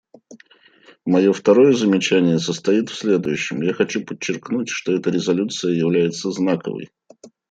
[1.05, 6.89] Мое второе замечание состоит в следующем: я хочу подчеркнуть, что эта резолюция является знаковой.